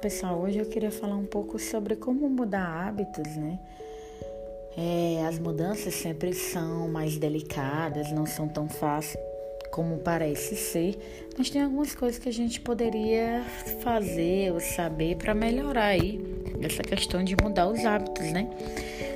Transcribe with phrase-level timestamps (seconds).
[0.00, 3.58] pessoal, hoje eu queria falar um pouco sobre como mudar hábitos, né?
[4.74, 9.22] É, as mudanças sempre são mais delicadas, não são tão fáceis
[9.70, 10.98] como parece ser,
[11.38, 13.44] mas tem algumas coisas que a gente poderia
[13.82, 18.48] fazer ou saber para melhorar aí essa questão de mudar os hábitos, né?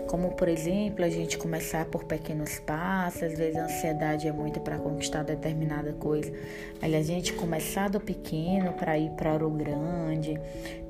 [0.08, 4.60] Como, por exemplo, a gente começar por pequenos passos, às vezes a ansiedade é muito
[4.60, 6.32] para conquistar determinada coisa,
[6.80, 10.38] mas a gente começar do pequeno para ir para o grande,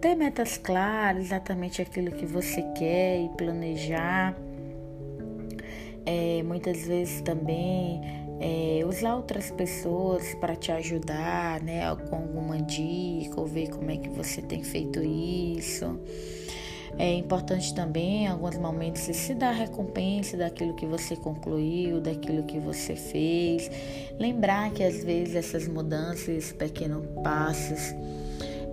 [0.01, 4.37] ter metas claras, exatamente aquilo que você quer e planejar.
[6.05, 8.03] É, muitas vezes também
[8.41, 13.97] é, usar outras pessoas para te ajudar, né, com alguma dica ou ver como é
[13.97, 15.99] que você tem feito isso.
[16.99, 22.59] É importante também, em alguns momentos, se dar recompensa daquilo que você concluiu, daquilo que
[22.59, 23.71] você fez.
[24.19, 27.95] Lembrar que às vezes essas mudanças, pequenos passos,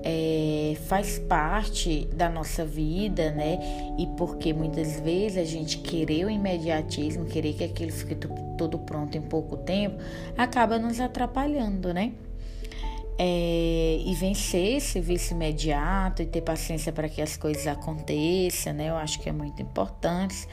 [0.03, 3.59] é, faz parte da nossa vida, né?
[3.97, 8.15] E porque muitas vezes a gente querer o imediatismo, querer que aquilo fique
[8.57, 9.97] tudo pronto em pouco tempo,
[10.37, 12.13] acaba nos atrapalhando, né?
[13.23, 18.89] É, e vencer esse vício imediato e ter paciência para que as coisas aconteçam, né?
[18.89, 20.47] Eu acho que é muito importante.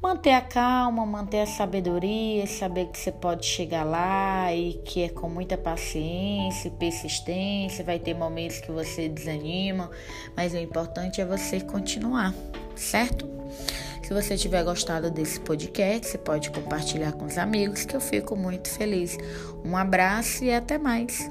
[0.00, 5.08] Manter a calma, manter a sabedoria, saber que você pode chegar lá e que é
[5.08, 7.84] com muita paciência e persistência.
[7.84, 9.90] Vai ter momentos que você desanima,
[10.36, 12.32] mas o importante é você continuar,
[12.76, 13.28] certo?
[14.04, 18.36] Se você tiver gostado desse podcast, você pode compartilhar com os amigos, que eu fico
[18.36, 19.18] muito feliz.
[19.64, 21.28] Um abraço e até mais.